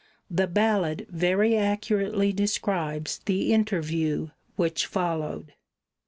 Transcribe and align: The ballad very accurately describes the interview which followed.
The 0.31 0.47
ballad 0.47 1.05
very 1.11 1.55
accurately 1.55 2.33
describes 2.33 3.19
the 3.25 3.53
interview 3.53 4.29
which 4.55 4.87
followed. 4.87 5.53